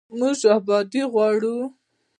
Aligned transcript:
موږ 0.17 0.39
ابادي 0.55 1.01
غواړو 1.13 1.55